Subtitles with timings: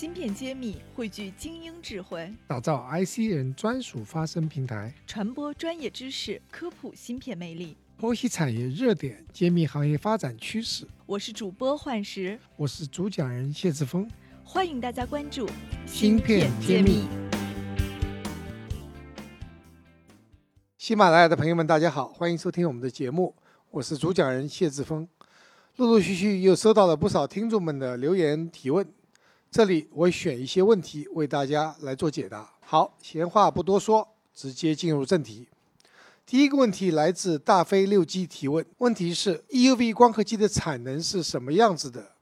[0.00, 10.88] 芯片揭秘，汇聚精英智慧，打造 IC 人专属发声平台，传播专业知识，科普芯片魅力，剖析产业热点，揭秘行业发展趋势。
[11.04, 14.10] 我是主播幻石，我是主讲人谢志峰，
[14.42, 15.46] 欢迎大家关注
[15.84, 17.06] 芯片揭秘。
[20.78, 23.36] 喜马拉雅的朋友们，大家好，欢迎收听我们的节目，
[23.70, 25.06] 我是主讲人谢志峰。
[25.76, 28.86] 陆陆续续又收到了不少听众们的留言提问。
[29.50, 32.48] 这里我选一些问题为大家来做解答。
[32.60, 35.48] 好，闲话不多说，直接进入正题。
[36.24, 42.12] 第一个问题来自大飞六 G 提问，问题是 EUV 光刻机的产能是什么样子的？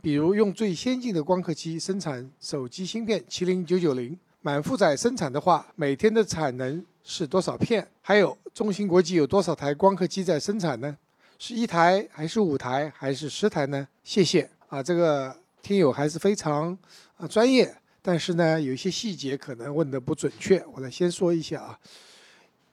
[0.00, 7.84] 比如用最先进的光刻机生产手机芯片麒麟九九零，满负载生产的话，每天的产能是多少片？
[8.00, 10.96] 还有中芯国际有多少台光刻机在生产呢？
[11.40, 13.88] 是一台还是五台还是十台呢？
[14.04, 15.36] 谢谢啊，这个。
[15.62, 16.76] 听友还是非常
[17.16, 20.64] 啊专业，但是呢，有一些细节可能问的不准确。
[20.74, 21.78] 我来先说一下啊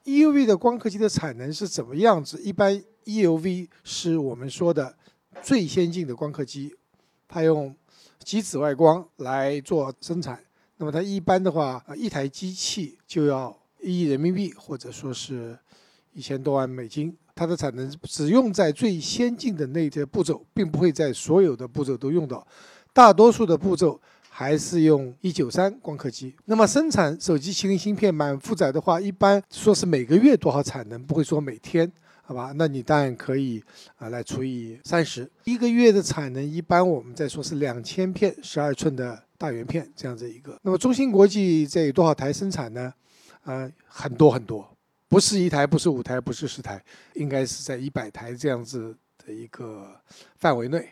[0.05, 2.42] ，EUV 的光刻机的产能是怎么样子？
[2.42, 4.95] 一般 EUV 是我们说的
[5.42, 6.75] 最先进的光刻机，
[7.27, 7.75] 它用
[8.23, 10.42] 极紫外光来做生产。
[10.77, 15.58] 那么它一般的话，一台机器就要一亿人民币，或者说是
[16.14, 17.16] 一千多万美金。
[17.33, 22.45] 它的产能只用在最先进的那些步骤，并不会在所有的步骤都用到。
[22.95, 26.33] 大多数的步骤还是用一九三光刻机。
[26.45, 32.53] 那么生产手机麒麟芯片满负载的话，一般说是每个月多少产能，不会说每天，好吧？
[32.55, 33.61] 那你当然可以
[33.97, 40.57] 啊来除以三十，一个月的产能一般我们再说是两千片十二寸的大圆片这样子一个。
[40.61, 42.93] 那么中芯国际这有多少台生产呢？
[43.43, 44.65] 呃，很多很多，
[45.09, 46.81] 不是一台，不是五台，不是十台，
[47.15, 49.99] 应该是在一百台这样子的一个
[50.37, 50.91] 范围内。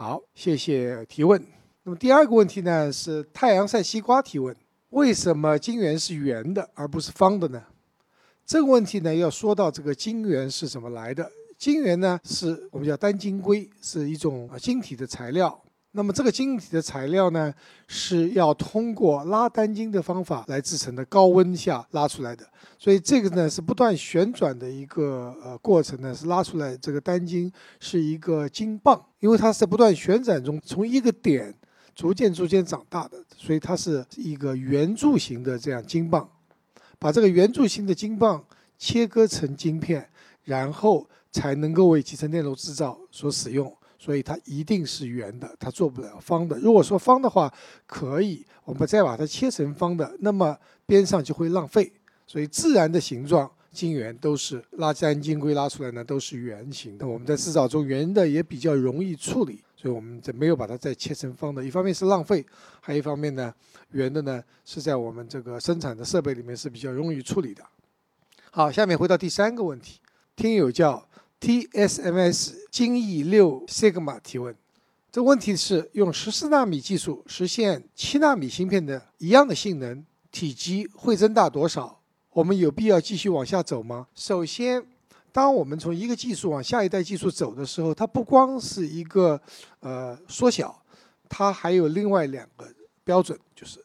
[0.00, 1.44] 好，谢谢提问。
[1.82, 4.54] 那么第二个问题呢，是太阳晒西瓜提问：
[4.90, 7.60] 为什么晶圆是圆的而不是方的呢？
[8.46, 11.28] 这个问题呢，要说到这个晶圆是怎么来的。
[11.58, 15.60] 晶圆呢，是我们叫单晶硅，是一种晶体的材料。
[15.92, 17.52] 那么这个晶体的材料呢，
[17.86, 22.46] 是要通过拉单晶的方法来制成的，高温下拉出来的。
[22.78, 27.50] 所以这个呢是不断旋转的一个呃过程呢，是拉出来这个单晶
[27.80, 31.52] 是一个晶棒，因为它是在不断旋转中从一个点
[31.94, 36.28] 逐渐逐渐长大的，所以它是一个圆柱形的这样晶棒。
[36.98, 38.44] 把这个圆柱形的晶棒
[38.76, 40.08] 切割成晶片，
[40.44, 43.74] 然后才能够为集成电路制造所使用。
[43.98, 46.56] 所以它一定是圆的，它做不了方的。
[46.60, 47.52] 如果说方的话，
[47.84, 51.92] 可以，我们再把它切成方的，那么边上就会浪费。
[52.24, 57.08] 所以自然的形状晶圆都是拉单晶硅拉出来呢，都是圆形的。
[57.08, 61.64] 我们在制造中圆的也比较容易处理，所以我们这没有把它再切成方的。
[61.64, 62.46] 一方面是浪费，
[62.80, 63.52] 还有一方面呢，
[63.90, 67.64] 圆的呢是在我们这个生产的设备里面是比较容易处理的。
[68.52, 69.98] 好，下面回到第三个问题，
[70.36, 71.07] 听友叫。
[71.40, 74.56] TSMS 精益六 Sigma 提问，
[75.12, 82.00] 这问题是用十四纳米技术实现七纳米芯片的一样的性能，体积会增大多少？
[82.32, 84.08] 我们有必要继续往下走吗？
[84.16, 84.84] 首先，
[85.30, 89.40] 当我们从一个技术往下一代技术走的时候，它不光是一个
[89.78, 90.82] 呃缩小，
[91.28, 92.66] 它还有另外两个
[93.04, 93.78] 标准，就是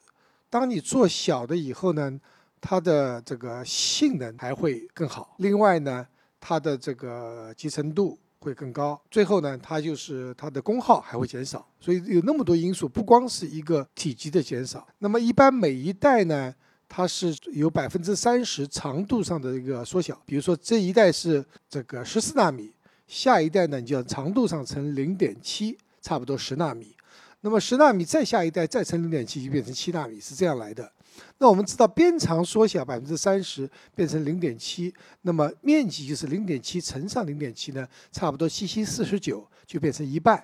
[0.50, 2.20] 当你做小的以后呢，
[2.60, 5.36] 它的这个性能还会更好。
[5.38, 6.08] 另外呢。
[6.46, 14.86] 它的这个集成度会更高，最后呢，它就是它的功耗还会减少，所以有那么多因素，不光是一个体积的减少。
[15.00, 16.54] 那么一般每一代呢，
[16.90, 22.74] 它是有百分之三十长度上的一个缩小，比如说这一代是这个十四纳米，
[23.08, 26.94] 下一代呢你就要长度上乘零点七，差不多十纳米，
[27.40, 30.92] 那么十纳米再下一代再乘零点七就变成七纳米，是这样来的。
[31.38, 40.44] 那我们知道边长缩小百分之三十，变成零点七，那么面积就是零点七乘上零点七呢，差不多七七四十九就变成一半。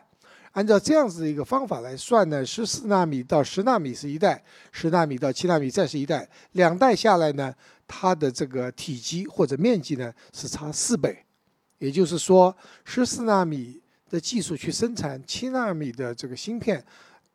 [0.53, 7.54] 按照这样子的一个方法来算呢，十四纳米到十纳米是一代，十纳米到七纳米再是一代，两代下来呢，
[7.88, 11.24] 它的这个体积或者面积呢是差四倍。
[11.77, 13.80] 也就是说，十四纳米
[14.10, 16.83] 的技术去生产七纳米的这个芯片，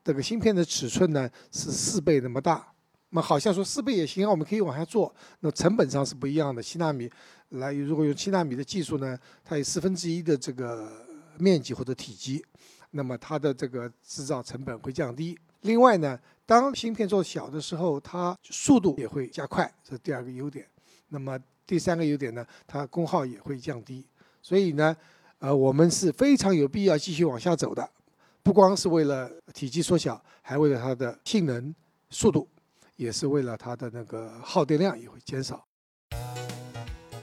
[0.03, 2.74] 这个芯片的尺寸呢是四倍那么大。
[3.15, 5.15] 那么好像说四倍也行啊，我们可以往下做。
[5.39, 7.09] 那成本上是不一样的，七纳米
[7.51, 10.91] 来，如果用七纳米的技术呢，它有四分之一的这个
[11.39, 12.45] 面积或者体积，
[12.91, 15.39] 那么它的这个制造成本会降低。
[15.61, 20.67] 另外呢，当芯片做小的时候，它速度也会加快，这是第二个优点。
[21.11, 24.05] 那么第三个优点呢，它功耗也会降低。
[24.43, 24.97] 所以呢，
[25.39, 27.89] 呃，我们是非常有必要继续往下走的。
[28.43, 31.73] 不光是为了体积缩小，还为了它的性能、
[32.11, 32.49] 速度，
[32.97, 35.67] 也是为了它的那个耗电量也会减少。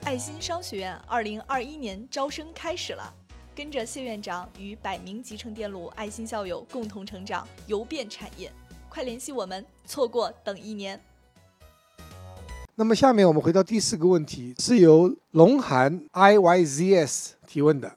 [0.03, 3.13] 爱心商学院二零二一年招生开始了，
[3.55, 8.51] 跟着谢院长与百名集成电路爱心校友共同成长，游遍产业。
[8.89, 10.99] 快联系我们，错过等一年。
[12.75, 17.95] 那么下面我们回到第四个问题，是由龙涵 IYZS 提问的，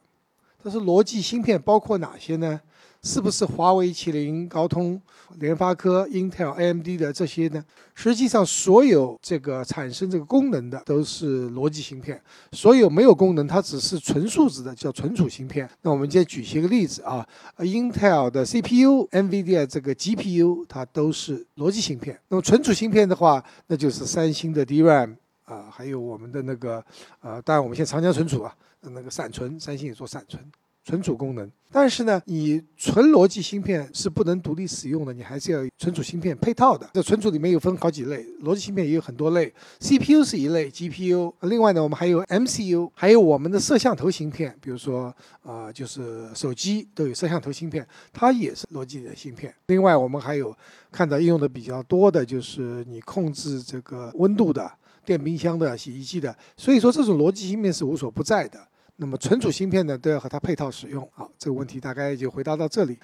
[0.62, 2.60] 他说逻辑芯片包括哪些呢？
[3.04, 4.98] 是不是华为、麒麟、高通、
[5.38, 7.62] 联发科、Intel、AMD 的这些呢？
[7.94, 12.18] 实际上，所有这个产生这个功能的都是逻辑芯片，
[12.52, 15.68] 所有没有功能，它只是纯数字的叫存储芯片。
[15.82, 17.24] 那我们今天举些个例子啊
[17.58, 22.18] ，Intel 的 CPU、NVIDIA 这个 GPU，它都是逻辑芯片。
[22.28, 25.14] 那么存储芯片的话，那就是三星的 DRAM
[25.44, 26.82] 啊，还有我们的那个
[27.20, 30.42] 呃，当然我们现在长江存储啊，那个闪存，三星也做闪存。
[30.84, 36.86] 存储功能，但是呢，你纯逻辑芯片是不能独立使用的，你还是要存储芯片配套的。
[36.92, 39.50] 这存储里面有分好几类，逻辑芯片也有很多类
[39.80, 49.54] ，CPU 是一类，GPU，另外呢，我们还有 MCU，还有我们的摄像头芯片，比如说啊，就是手机都有摄像头芯片，它也是逻辑的芯片。
[49.68, 50.54] 另外，我们还有
[50.92, 54.70] 看到应用的比较多的就是你控制这个温度的
[55.06, 58.60] 电冰箱的、洗衣机的，所以说这种逻辑芯片是无所不在的。
[58.96, 61.08] 那么存储芯片呢，都要和它配套使用。
[61.12, 62.98] 好，这个问题大概就回答到这里。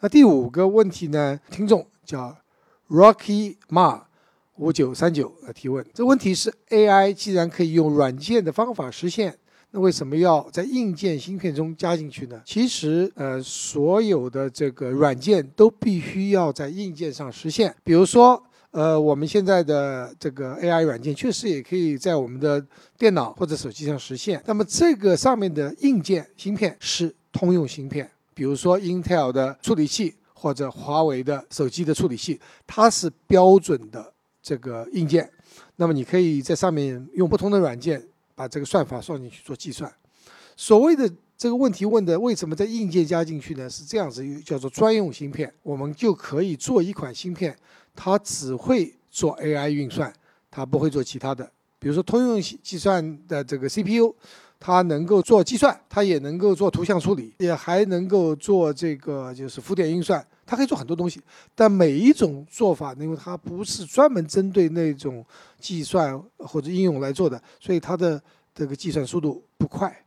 [0.00, 2.36] 那第五个问题呢，听众叫
[2.88, 4.02] Rocky Ma
[4.56, 5.84] 五九三九来提问。
[5.92, 9.36] 这问题是 AI 既然可以用软件的方法实现，
[9.72, 12.40] 那为什么要在硬件芯片中加进去呢？
[12.44, 17.74] 其实，呃，所有的这个软件都必须要在硬件上实现。
[17.84, 18.42] 比如说。
[18.76, 22.62] 呃，我们现在的这个 AI 软件确实也可以在我们的
[22.98, 24.42] 电脑或者手机上实现。
[24.44, 34.12] 那么这个上面的硬件芯片是通用芯片，比如说 Intel 的处理器或者华为的手机的处理器，它是标准的
[34.42, 35.26] 这个硬件。
[35.76, 39.90] 那么你可以在上面用不同的软件把这个算法算进去做计算。
[40.54, 43.70] 所谓的这个问题问的为什么在硬件加进去呢？
[43.70, 47.56] 是这样子，叫做专用芯片，我们就可以做一款芯片。
[47.96, 50.12] 它只会做 AI 运算，
[50.50, 51.50] 它不会做其他的。
[51.78, 54.14] 比如说通用计算的这个 CPU，
[54.58, 61.20] 它能够做计算，它也能够做图像处理，也还能够做这个就是浮点运算，它可以做很多东西。
[61.54, 65.24] 但每一种做法，因为它不是专门针对那种
[65.60, 68.20] 计算或者应用来做的，所以它的
[68.54, 70.04] 这个计算速度不快。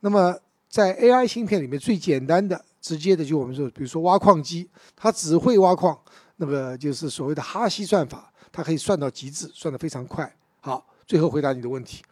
[0.00, 0.36] 那么
[0.68, 5.98] 在 AI 芯片里面，最简单的、直接的，就我们说，比如说挖矿机，它只会挖矿。
[6.38, 10.34] 那个就是所谓的哈希算法，它可以算到极致，算得非常快。
[10.60, 12.02] 好，最后回答你的问题：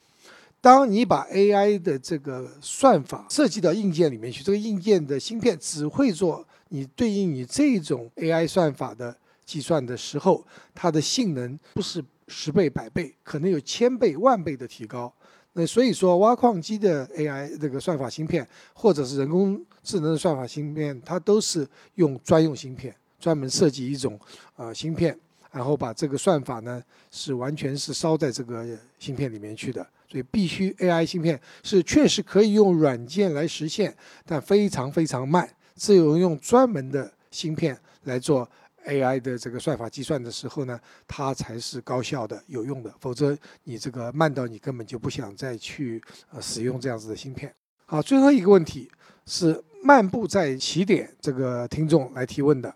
[0.61, 10.45] 当你把 AI 的这个算法设计到硬件里面去，这个硬件的芯片只会做你对应你这种 AI 算法的计算的时候，
[10.75, 15.13] 它的性能不是十倍、百倍，可能有千倍、万倍的提高。
[15.53, 22.95] 那所以说，挖矿机的 AI 这个算法芯片，或者是人工智能的算法芯片，它都是用专用芯片。
[23.27, 24.17] 专门设计一种
[24.55, 25.19] 呃芯片，
[25.51, 26.81] 然后把这个算法呢
[27.11, 28.65] 是完全是烧在这个
[29.01, 33.93] 芯片里面去的，所以必须 AI 芯片是确实可以用软件来实现，
[34.25, 38.49] 但非常非常慢，只有用专门的芯片来做
[38.85, 46.01] AI 的这个算法计算的时候呢，它才是高效的、有用的，否则你这个慢到你根本就不想再去
[46.31, 47.53] 呃使用这样子的芯片。
[47.87, 48.89] 好，最后一个问题
[49.27, 52.73] 是漫步在起点这个听众来提问的。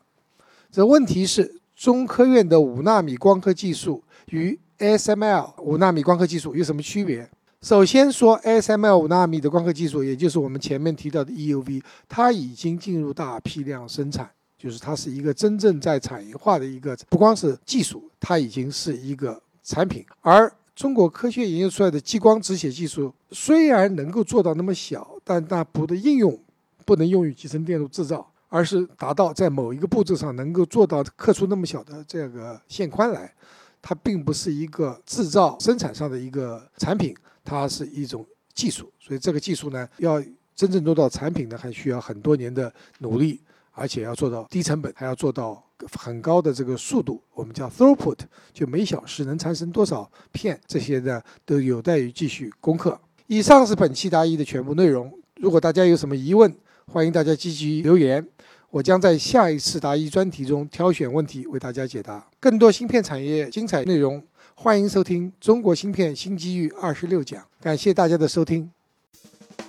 [0.73, 7.29] 这问题是中科院的五纳米光刻技术与 ASML 五纳米光刻技术有什么区别？
[7.61, 20.07] 首先说 ASML 五纳米的光刻技术，也就是我们前面提到的 EUV，它已经进入大批量生产，就是它是一个真正在产业化的一个，不光是技术，它已经是一个产品。
[20.21, 26.39] 而中国科学研究出来的激光止血技术，虽然能够做到那么小，但那不的应用
[26.85, 28.31] 不能用于集成电路制造。
[28.51, 33.33] 而是达到在某一个步骤上能够做到刻出那么小的这个线宽来，
[33.81, 38.93] 它并不是一个制造生产上的一个产品，它是一种技术。
[38.99, 40.23] 所以这个技术呢，要
[40.55, 43.41] 真正做到产品呢，还需要很多年的努力，
[43.71, 45.65] 而且要做到低成本，还要做到
[45.97, 48.19] 很高的这个速度，我们叫 throughput，
[48.53, 53.01] 就每小时能产生多少片，这些呢都有待于继续攻克。
[53.29, 55.17] 以上是本期答疑的全部内容。
[55.37, 56.53] 如果大家有什么疑问，
[56.87, 58.27] 欢迎大家积极留言。
[58.73, 62.25] 我将在下一次答疑专题中挑选问题为大家解答。
[62.39, 64.23] 更多芯片产业精彩内容，
[64.55, 67.43] 欢迎收听《中国芯片新机遇二十六讲》。
[67.61, 68.71] 感谢大家的收听。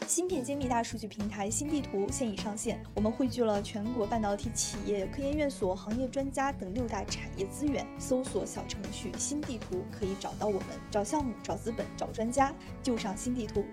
[0.06, 7.84] 芯片精密大数据平台新地图现已上线，我们汇聚了全国半导体企业、科研院所、行业专家等六大产业资源。
[7.98, 12.54] 搜索小程序“新地图”可以找到我们，找项目、找资本、找专家，
[12.84, 13.66] 就上新地图。